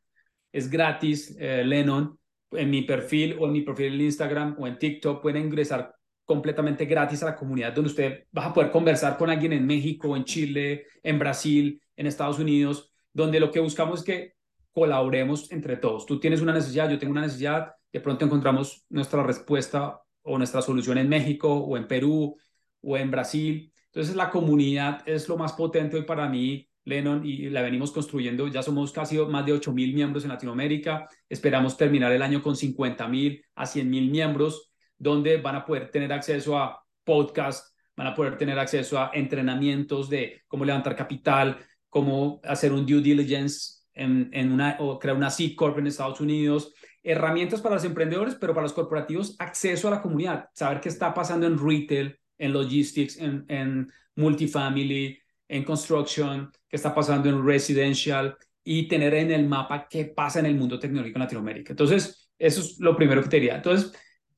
[0.56, 2.18] es gratis, eh, Lennon,
[2.50, 6.86] en mi perfil o en mi perfil en Instagram o en TikTok pueden ingresar completamente
[6.86, 10.24] gratis a la comunidad donde usted va a poder conversar con alguien en México, en
[10.24, 14.32] Chile, en Brasil, en Estados Unidos, donde lo que buscamos es que
[14.72, 16.06] colaboremos entre todos.
[16.06, 20.62] Tú tienes una necesidad, yo tengo una necesidad, de pronto encontramos nuestra respuesta o nuestra
[20.62, 22.34] solución en México o en Perú
[22.80, 23.70] o en Brasil.
[23.86, 28.48] Entonces la comunidad es lo más potente hoy para mí Lennon y la venimos construyendo.
[28.48, 31.08] Ya somos casi más de 8 mil miembros en Latinoamérica.
[31.28, 35.90] Esperamos terminar el año con 50 mil a 100 mil miembros, donde van a poder
[35.90, 41.58] tener acceso a podcasts, van a poder tener acceso a entrenamientos de cómo levantar capital,
[41.90, 46.20] cómo hacer un due diligence en, en una, o crear una C Corp en Estados
[46.20, 46.72] Unidos,
[47.02, 51.12] herramientas para los emprendedores, pero para los corporativos, acceso a la comunidad, saber qué está
[51.12, 58.36] pasando en retail, en logistics, en, en multifamily, en construction, qué está pasando en residential
[58.64, 61.72] y tener en el mapa qué pasa en el mundo tecnológico en Latinoamérica.
[61.72, 63.56] Entonces, eso es lo primero que te diría.
[63.56, 63.92] Entonces,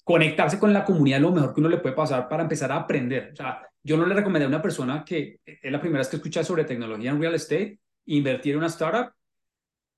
[0.04, 3.30] conectarse con la comunidad lo mejor que uno le puede pasar para empezar a aprender.
[3.32, 6.16] O sea, yo no le recomendé a una persona que es la primera vez que
[6.16, 9.12] escucha sobre tecnología en real estate, invertir en una startup,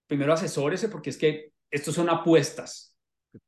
[0.06, 2.96] primero asesórese porque es que estos son apuestas.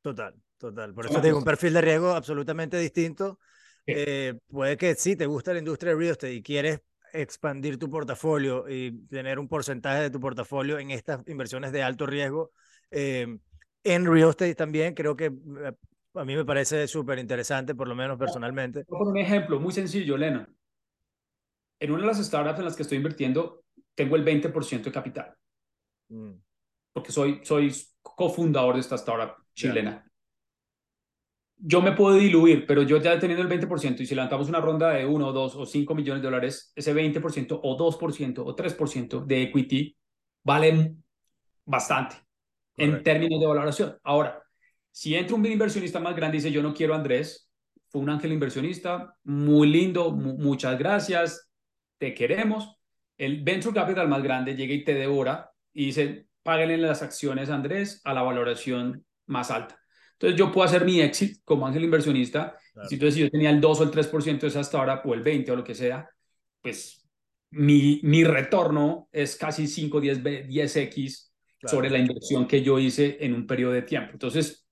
[0.01, 0.93] Total, total.
[0.93, 3.39] Por eso tengo un perfil de riesgo absolutamente distinto
[3.85, 6.79] eh, puede que sí, te gusta la industria de real estate y quieres
[7.13, 12.05] expandir tu portafolio y tener un porcentaje de tu portafolio en estas inversiones de alto
[12.05, 12.51] riesgo.
[12.91, 13.37] Eh,
[13.83, 15.73] en real estate también creo que eh,
[16.15, 18.85] a mí me parece súper interesante, por lo menos personalmente.
[18.85, 20.47] Por un ejemplo muy sencillo, Lena.
[21.79, 23.63] En una de las startups en las que estoy invirtiendo,
[23.95, 25.35] tengo el 20% de capital.
[26.09, 26.33] Mm.
[26.93, 30.05] Porque soy, soy cofundador de esta startup chilena.
[31.65, 34.89] Yo me puedo diluir, pero yo ya teniendo el 20% y si levantamos una ronda
[34.89, 39.43] de 1, 2 o 5 millones de dólares, ese 20% o 2% o 3% de
[39.43, 39.95] equity
[40.43, 40.93] vale
[41.63, 42.17] bastante
[42.75, 43.97] en términos de valoración.
[44.03, 44.43] Ahora,
[44.91, 47.49] si entra un inversionista más grande y dice, yo no quiero Andrés,
[47.87, 51.49] fue un ángel inversionista, muy lindo, muchas gracias,
[51.97, 52.75] te queremos.
[53.17, 58.01] El venture capital más grande llega y te devora y dice, páguenle las acciones Andrés
[58.03, 59.82] a la valoración más alta.
[60.13, 62.57] Entonces yo puedo hacer mi exit como ángel inversionista.
[62.87, 65.13] Si, entonces, si yo tenía el 2 o el 3% de esa hasta ahora, o
[65.13, 66.09] el 20 o lo que sea,
[66.61, 67.05] pues
[67.51, 71.31] mi, mi retorno es casi 5, 10, 10x
[71.65, 74.11] sobre la inversión que yo hice en un periodo de tiempo.
[74.13, 74.63] Entonces,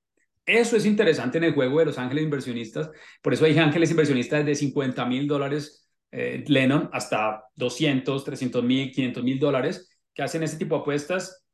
[0.46, 2.90] eso es interesante en el juego de los ángeles inversionistas.
[3.22, 8.92] Por eso hay ángeles inversionistas de 50 mil dólares, eh, Lennon, hasta 200, 300 mil,
[8.92, 11.46] 500 mil dólares, que hacen ese tipo de apuestas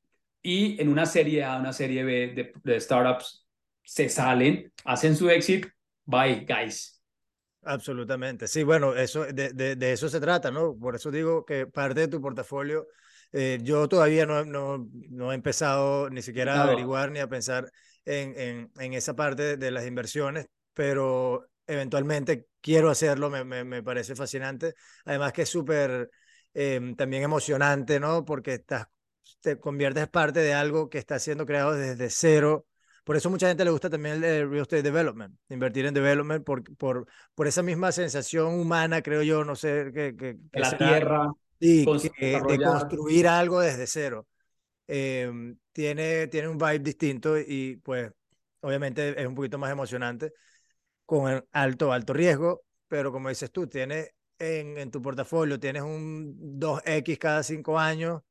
[0.42, 3.47] y en una serie A, una serie B de, startups
[3.88, 5.66] se salen, hacen su exit,
[6.04, 7.02] bye, guys.
[7.64, 8.48] Absolutamente.
[8.48, 10.78] Sí, bueno, eso, de, de, eso se trata, ¿no?
[10.78, 12.88] Por eso digo que parte de tu portafolio,
[13.32, 17.72] eh, yo todavía no, no, no, he empezado ni siquiera a averiguar ni a pensar
[18.04, 24.76] en, en, esa parte de las inversiones, pero eventualmente quiero hacerlo, me, me, parece fascinante.
[25.06, 26.10] Además que es súper
[26.54, 28.26] em, también emocionante, ¿no?
[28.26, 28.88] Porque estás,
[29.40, 32.66] te conviertes parte de algo que está siendo creado desde cero.
[33.08, 36.62] Por eso mucha gente le gusta también el real estate development, invertir en development por,
[36.76, 41.32] por, por esa misma sensación humana, creo yo, no sé, que, que, la tierra.
[41.58, 44.28] Y de construir algo desde cero.
[44.88, 48.12] Em, tiene, tiene un vibe distinto y pues
[48.60, 50.34] obviamente es un poquito más emocionante
[51.06, 56.60] con alto, alto riesgo, pero como dices tú, tienes en, en tu portafolio, tienes un
[56.60, 58.22] 2X cada cinco años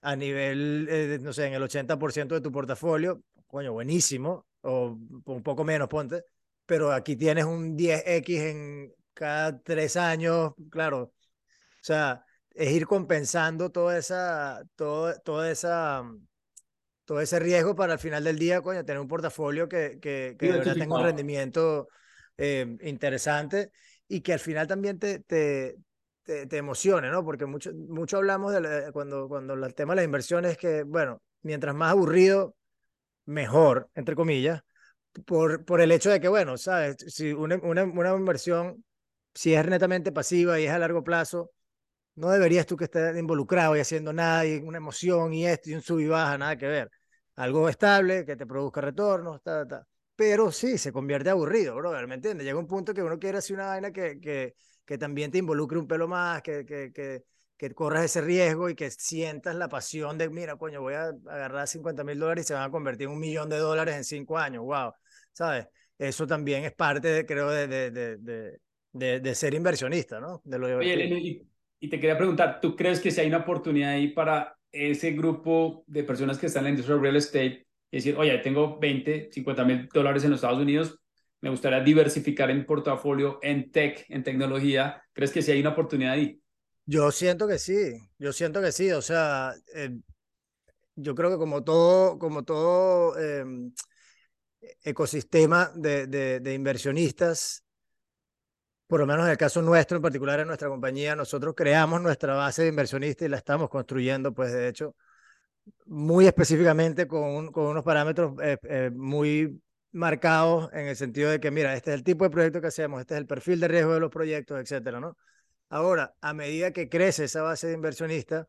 [0.00, 3.22] a nivel, eh, no sé, en el 80% de tu portafolio,
[3.54, 6.24] coño, buenísimo, o un poco menos, ponte,
[6.66, 11.12] pero aquí tienes un 10X en cada tres años, claro, o
[11.80, 16.02] sea, es ir compensando toda esa, todo, toda esa,
[17.04, 20.48] todo ese riesgo para al final del día, coño, tener un portafolio que, que, que
[20.48, 21.86] tenga un rendimiento
[22.36, 23.70] eh, interesante
[24.08, 25.76] y que al final también te, te,
[26.24, 27.24] te, emocione, ¿no?
[27.24, 31.22] Porque mucho, mucho hablamos de cuando, cuando el tema de las inversiones es que, bueno,
[31.42, 32.56] mientras más aburrido,
[33.26, 34.62] mejor, entre comillas,
[35.26, 38.84] por, por el hecho de que, bueno, sabes, si una, una, una inversión,
[39.34, 41.52] si es netamente pasiva y es a largo plazo,
[42.16, 45.74] no deberías tú que estar involucrado y haciendo nada y una emoción y esto y
[45.74, 46.90] un sub y baja, nada que ver.
[47.36, 49.86] Algo estable, que te produzca retornos, ta, ta.
[50.16, 52.46] Pero sí, se convierte aburrido, brother, ¿me entiendes?
[52.46, 55.78] Llega un punto que uno quiere hacer una vaina que, que, que también te involucre
[55.78, 57.24] un pelo más, que, que, que,
[57.56, 61.68] que corras ese riesgo y que sientas la pasión de, mira, coño, voy a agarrar
[61.68, 64.38] 50 mil dólares y se van a convertir en un millón de dólares en cinco
[64.38, 64.92] años, wow,
[65.32, 65.66] ¿sabes?
[65.98, 68.58] Eso también es parte, de, creo, de, de, de,
[68.92, 70.40] de, de ser inversionista, ¿no?
[70.44, 71.46] De lo Oye,
[71.80, 75.84] y te quería preguntar, ¿tú crees que si hay una oportunidad ahí para ese grupo
[75.86, 79.64] de personas que están en la industria real estate y decir, oye, tengo 20, 50
[79.64, 80.98] mil dólares en los Estados Unidos,
[81.40, 86.14] me gustaría diversificar en portafolio en tech, en tecnología, ¿crees que si hay una oportunidad
[86.14, 86.40] ahí?
[86.86, 89.90] Yo siento que sí, yo siento que sí, o sea, eh,
[90.96, 93.72] yo creo que como todo, como todo em,
[94.84, 97.64] ecosistema de, de, de inversionistas,
[98.86, 102.34] por lo menos en el caso nuestro, en particular en nuestra compañía, nosotros creamos nuestra
[102.34, 104.94] base de inversionistas y la estamos construyendo, pues de hecho,
[105.86, 109.60] muy específicamente con, con unos parámetros eh, eh, muy
[109.92, 113.00] marcados en el sentido de que, mira, este es el tipo de proyecto que hacemos,
[113.00, 115.16] este es el perfil de riesgo de los proyectos, etcétera, ¿no?
[115.68, 118.46] Ahora, a medida que crece esa base de inversionistas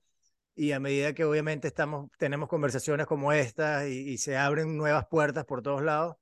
[0.55, 5.45] y a medida que obviamente estamos, tenemos conversaciones como estas y, se abren nuevas puertas
[5.45, 6.17] por todos lados,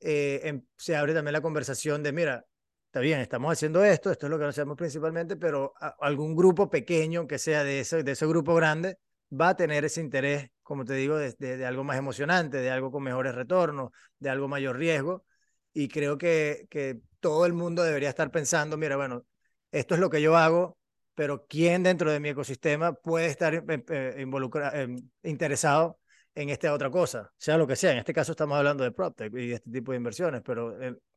[0.00, 2.46] eh, em, se abre también la conversación de, mira,
[2.86, 7.26] está bien, estamos haciendo esto, esto es lo que hacemos principalmente, pero algún grupo pequeño
[7.26, 8.98] que sea de ese, de ese grupo grande
[9.32, 12.90] va a tener ese interés, como te digo, de, de, algo más emocionante, de algo
[12.90, 15.24] con mejores retornos, de algo mayor riesgo.
[15.72, 19.24] Y creo que, que todo el mundo debería estar pensando, mira, bueno,
[19.72, 20.78] esto es lo que yo hago,
[21.14, 25.98] pero ¿quién dentro de mi ecosistema puede estar eh, eh, involucrado, eh, interesado
[26.34, 27.32] en esta otra cosa?
[27.36, 27.92] Sea lo que sea.
[27.92, 30.76] En este caso estamos hablando de PropTech y este tipo de inversiones, pero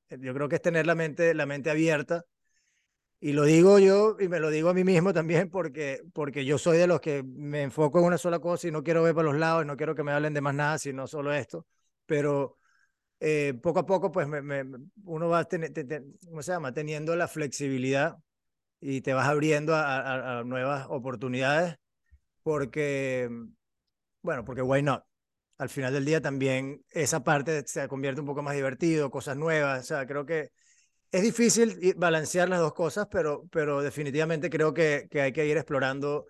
[0.09, 2.25] yo creo que es tener la mente, la mente abierta.
[3.19, 6.57] Y lo digo yo y me lo digo a mí mismo también porque, porque yo
[6.57, 9.29] soy de los que me enfoco en una sola cosa y no quiero ver para
[9.29, 11.65] los lados, no quiero que me hablen de más nada, sino solo esto.
[12.05, 12.57] Pero
[13.21, 14.65] eh, poco a poco, pues me,
[15.05, 15.47] uno va
[16.25, 16.73] ¿cómo se llama?
[16.73, 18.17] teniendo la flexibilidad
[18.85, 21.77] y te vas abriendo a, nuevas oportunidades
[22.43, 23.29] porque,
[24.21, 25.05] bueno, porque why not?
[25.57, 29.79] Al final del día también esa parte se convierte un poco más divertido, cosas nuevas,
[29.79, 30.49] o sea, creo que
[31.11, 35.55] es difícil balancear las dos cosas, pero, pero definitivamente creo que, que hay que ir
[35.55, 36.25] explorando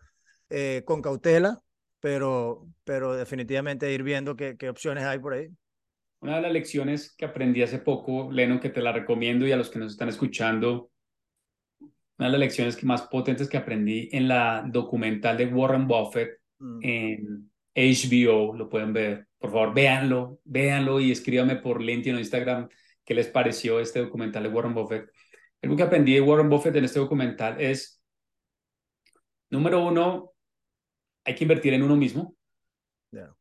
[0.51, 1.57] eh, con cautela,
[1.99, 5.47] pero, pero definitivamente ir viendo qué, qué opciones hay por ahí.
[6.19, 9.57] Una de las lecciones que aprendí hace poco, Leno, que te la recomiendo y a
[9.57, 10.91] los que nos están escuchando,
[12.23, 16.39] una de las lecciones que más potentes que aprendí en la documental de Warren Buffett
[16.57, 16.79] mm.
[16.81, 19.27] en HBO, lo pueden ver.
[19.37, 22.69] Por favor, véanlo, véanlo y escríbame por LinkedIn o Instagram
[23.03, 25.09] qué les pareció este documental de Warren Buffett.
[25.61, 28.01] Algo que aprendí de Warren Buffett en este documental es,
[29.49, 30.31] número uno,
[31.25, 32.37] hay que invertir en uno mismo.
[33.11, 33.35] O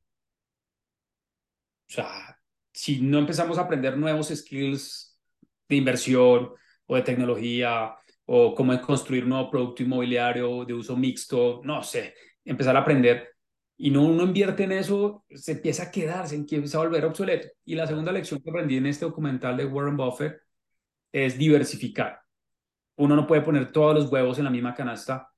[1.87, 2.37] sea,
[2.73, 5.16] si no empezamos a aprender nuevos skills
[5.68, 6.51] de inversión
[6.87, 7.95] o de tecnología
[8.35, 13.29] o cómo construir un nuevo producto inmobiliario de uso mixto, no sé, empezar a aprender
[13.77, 17.49] y no uno invierte en eso, se empieza a quedar, se empieza a volver obsoleto.
[17.66, 20.40] Y la segunda lección que aprendí en este documental de Warren Buffett
[21.12, 22.21] es diversificar.
[22.97, 25.29] Uno no puede poner todos los huevos en la misma canasta.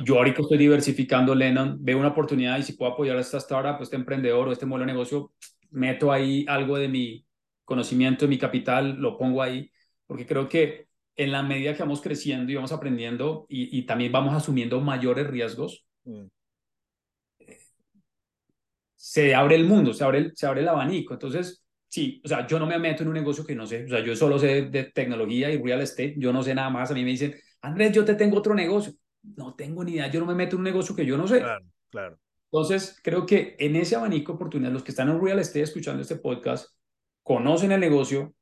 [0.00, 3.80] Yo ahorita estoy diversificando, Lennon, veo una oportunidad y si puedo apoyar a esta startup,
[3.80, 5.32] este emprendedor o este modelo de negocio,
[5.70, 7.24] meto ahí algo de mi
[7.64, 9.70] conocimiento, de mi capital, lo pongo ahí,
[10.08, 14.34] porque creo que en la medida que vamos creciendo y vamos aprendiendo y, también vamos
[14.34, 16.26] asumiendo mayores riesgos, mm.
[18.94, 21.14] se abre el mundo, se abre el, se abre el abanico.
[21.14, 23.88] Entonces, sí, o sea, yo no me meto en un negocio que no sé, o
[23.88, 26.90] sea, yo solo sé de, tecnología y real estate, yo no sé nada más.
[26.90, 28.92] A mí me dicen, Andrés, yo te tengo otro negocio.
[29.22, 31.40] No tengo ni idea, yo no me meto en un negocio que yo no sé.
[31.40, 32.18] Claro, claro.
[32.52, 36.02] Entonces, creo que en ese abanico de oportunidades, los que están en real estate escuchando
[36.02, 36.68] este podcast,
[37.22, 38.34] conocen el negocio,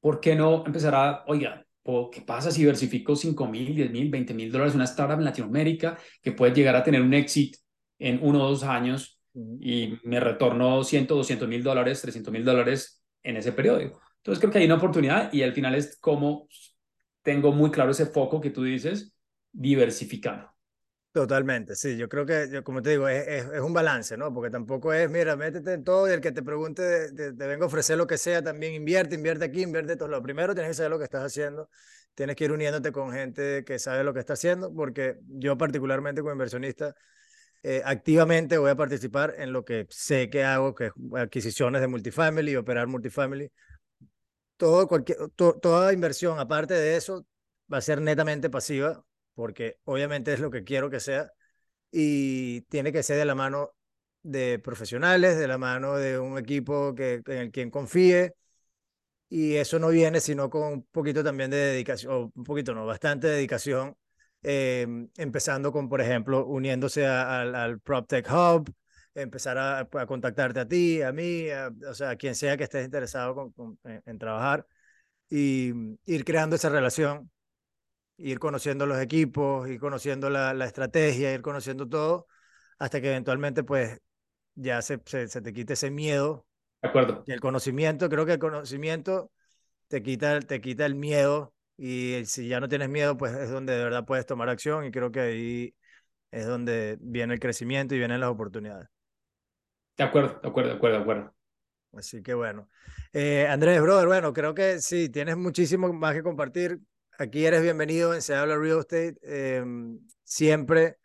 [0.00, 1.64] ¿por qué no empezar a, oiga,
[2.10, 5.98] ¿qué pasa si diversifico 5 mil, 10 mil, 20 mil dólares una startup en Latinoamérica
[6.22, 7.58] que puede llegar a tener un éxito
[7.98, 13.02] en uno o dos años y me retorno 100, 200 mil dólares, 300 mil dólares
[13.22, 13.80] en ese periodo?
[13.80, 16.48] Entonces, creo que hay una oportunidad y al final es como
[17.22, 19.14] tengo muy claro ese foco que tú dices,
[19.52, 20.51] diversificando.
[21.12, 24.32] Totalmente, sí, yo creo que, como te digo, es, es, un balance, ¿no?
[24.32, 27.66] Porque tampoco es, mira, métete en todo y el que te pregunte, te, vengo a
[27.66, 30.08] ofrecer lo que sea, también invierte, invierte aquí, invierte todo.
[30.08, 31.68] Lo primero tienes que saber lo que estás haciendo,
[32.14, 36.22] tienes que ir uniéndote con gente que sabe lo que está haciendo, porque yo particularmente
[36.22, 36.94] como inversionista,
[37.62, 41.88] eh, activamente voy a participar en lo que sé que hago, que es adquisiciones de
[41.88, 43.52] multifamily, operar multifamily.
[44.56, 47.26] Todo, cualquier, toda inversión, aparte de eso,
[47.72, 51.30] va a ser netamente pasiva porque obviamente es lo que quiero que sea
[51.90, 53.72] y tiene que ser de la mano
[54.22, 58.34] de profesionales, de la mano de un equipo que, en el quien confíe
[59.28, 62.86] y eso no viene sino con un poquito también de dedicación, o un poquito no,
[62.86, 63.96] bastante dedicación,
[64.42, 68.72] eh, empezando con, por ejemplo, uniéndose al, al PropTech Hub,
[69.14, 71.46] empezar a, a, contactarte a ti, a mí,
[71.88, 73.52] o sea, a quien sea que estés interesado
[73.84, 74.66] en, trabajar
[75.30, 75.72] y
[76.06, 77.30] ir creando esa relación
[78.22, 82.28] ir conociendo los equipos, ir conociendo la, la estrategia, ir conociendo todo,
[82.78, 84.00] hasta que eventualmente pues
[84.54, 86.46] ya se, se, te quite ese miedo.
[86.80, 87.24] De acuerdo.
[87.26, 89.30] Y el conocimiento, creo que el conocimiento
[89.88, 93.76] te quita, te quita el miedo y si ya no tienes miedo, pues es donde
[93.76, 95.74] de verdad puedes tomar acción y creo que ahí
[96.30, 98.88] es donde viene el crecimiento y vienen las oportunidades.
[99.96, 101.34] De acuerdo, de acuerdo, de acuerdo, de acuerdo.
[101.94, 102.70] Así que bueno.
[103.12, 106.80] Eh, Andrés, brother, bueno, creo que sí, tienes muchísimo más que compartir
[107.22, 109.16] aquí eres bienvenido en Se Habla Real Estate.
[109.22, 110.98] Em, siempre,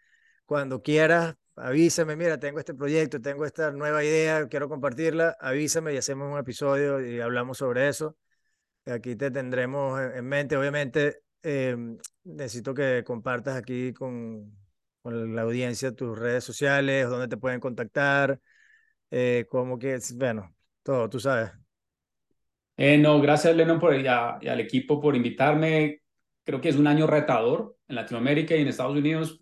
[0.45, 5.97] cuando quieras, avísame, mira, tengo este proyecto, tengo esta nueva idea, quiero compartirla, avísame y
[5.97, 8.17] hacemos un episodio y hablamos sobre eso.
[8.85, 14.57] Aquí te tendremos en mente, obviamente, em, necesito que compartas aquí con,
[15.01, 18.39] con, la audiencia tus redes sociales, dónde te pueden contactar,
[19.11, 21.51] eh, cómo que, bueno, todo, tú sabes.
[22.77, 26.01] Eh, no, gracias Lennon por, y, y, al equipo por invitarme.
[26.47, 29.37] Creo que es un año retador en Latinoamérica y en Estados Unidos.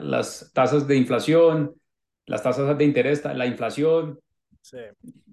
[0.00, 1.74] las tasas de inflación,
[2.26, 4.20] las tasas de interés, la inflación.
[4.60, 4.78] Sí.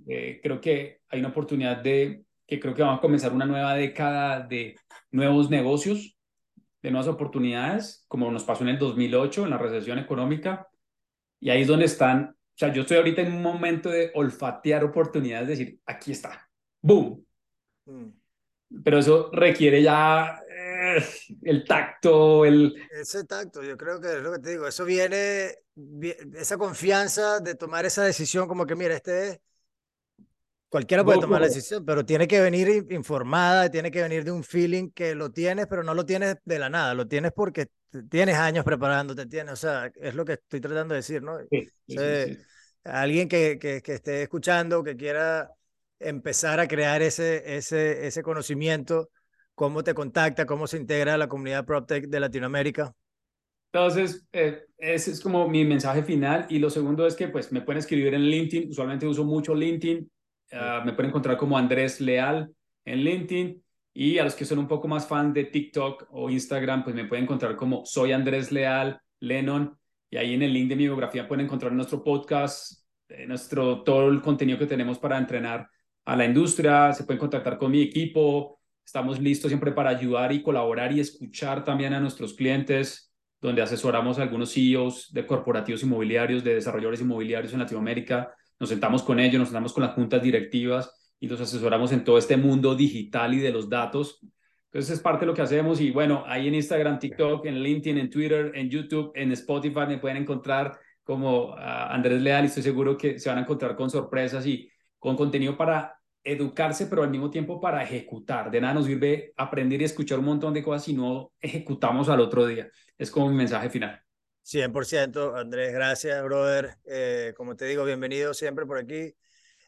[0.08, 3.76] Eh, creo que hay una oportunidad de que creo que vamos a comenzar una nueva
[3.76, 4.76] década de
[5.12, 6.18] nuevos negocios,
[6.82, 10.68] de nuevas oportunidades, como nos pasó en el 2008, en la recesión económica.
[11.40, 14.84] Y ahí es donde están, o sea, yo estoy ahorita en un momento de olfatear
[14.84, 16.50] oportunidades, decir, aquí está,
[16.82, 17.24] boom,
[17.86, 18.10] Mm.
[18.84, 20.41] pero eso requiere ya
[21.44, 22.76] el tacto, el...
[22.92, 25.56] Ese tacto, yo creo que es lo que te digo, eso viene,
[26.36, 29.40] esa confianza de tomar esa decisión como que, mira, este es
[30.72, 34.42] Cualquiera puede tomar la decisión, pero tiene que venir informada, tiene que venir de un
[34.42, 37.68] feeling que lo tienes, pero no lo tienes de la nada, lo tienes porque
[38.10, 41.40] tienes años preparándote, tienes, o sea, es lo que estoy tratando de decir, ¿no?
[42.86, 45.52] alguien que, que, que, esté escuchando, que quiera
[46.00, 49.10] empezar a crear ese, ese, ese conocimiento,
[49.62, 52.96] cómo te contacta, cómo se integra a la comunidad PropTech de Latinoamérica.
[53.72, 56.48] Entonces, eh, ese es como mi mensaje final.
[56.50, 58.72] Y lo segundo es que pues me pueden escribir en LinkedIn.
[58.72, 60.10] Usualmente uso mucho LinkedIn
[60.52, 62.52] Ah, me pueden encontrar como Andrés Leal
[62.86, 63.64] en LinkedIn.
[63.94, 67.06] Y a los que son un poco más fan de TikTok o Instagram, pues me
[67.06, 69.78] pueden encontrar como Soy Andrés Leal Lennon.
[70.10, 74.10] Y ahí en el link de mi biografía pueden encontrar nuestro podcast, eh, nuestro, todo
[74.10, 75.70] el contenido que tenemos para entrenar
[76.06, 76.94] a la industria.
[76.94, 78.61] Se pueden contactar con mi equipo.
[78.86, 84.20] Estamos listos siempre para ayudar y colaborar y escuchar también a nuestros clientes, donde asesoramos
[84.20, 89.40] a algunos CEOs de corporativos inmobiliarios, de desarrolladores inmobiliarios en Latinoamérica nos sentamos con ellos,
[89.40, 93.40] nos sentamos con las juntas directivas y los asesoramos en todo este mundo digital y
[93.40, 94.20] de los datos.
[94.66, 97.98] Entonces es parte de lo que hacemos y bueno, ahí en Instagram, TikTok, en LinkedIn,
[97.98, 102.62] en Twitter, en YouTube, en Spotify me pueden encontrar como ah, Andrés Leal y estoy
[102.62, 104.70] seguro que se van a encontrar con sorpresas y
[105.00, 108.52] con contenido para educarse, pero al mismo tiempo para ejecutar.
[108.52, 112.20] De nada nos sirve aprender y escuchar un montón de cosas si no ejecutamos al
[112.20, 112.70] otro día.
[112.98, 114.02] Es como mi mensaje final.
[114.44, 116.78] 100%, Andrés, gracias, brother.
[116.86, 119.16] Eh, como te digo, bienvenido siempre por aquí.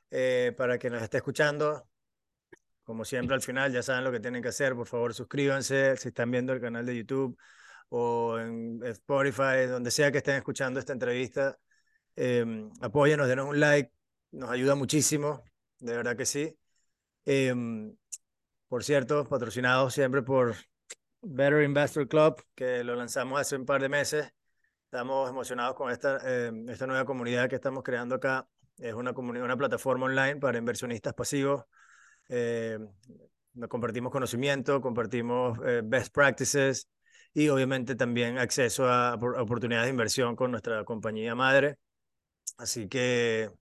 [0.09, 1.87] Eh, para que nos esté escuchando,
[2.83, 4.75] como siempre al final, ya saben lo que tienen que hacer.
[4.75, 7.37] Por favor, suscríbanse si están viendo el canal de YouTube
[7.89, 11.57] o en Spotify, donde sea que estén escuchando esta entrevista.
[12.15, 13.91] Eh, apóyanos, denos un like,
[14.31, 15.43] nos ayuda muchísimo,
[15.83, 16.57] de verdad que sí.
[17.25, 17.95] Em,
[18.67, 20.55] por cierto, patrocinado siempre por
[21.21, 24.33] Better Investor Club, que lo lanzamos hace un par de meses.
[24.85, 28.47] Estamos emocionados con esta, eh, esta nueva comunidad que estamos creando acá.
[28.77, 31.65] Es una, una plataforma online para inversionistas pasivos.
[32.29, 32.79] Eh,
[33.69, 36.89] compartimos conocimiento, compartimos eh, best practices
[37.33, 41.77] y obviamente también acceso a, oportunidades de inversión con nuestra compañía madre.
[42.57, 43.51] Así que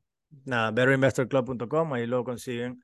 [0.44, 2.82] nada, betterinvestorclub.com, ahí lo consiguen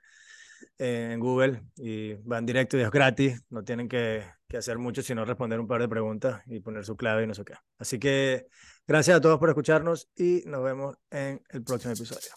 [0.78, 5.24] en Google y van directo y es gratis, no tienen que, que, hacer mucho sino
[5.24, 7.54] responder un par de preguntas y poner su clave y no sé qué.
[7.78, 8.46] Así que
[8.86, 12.30] gracias a todos por escucharnos y nos vemos en el próximo episodio.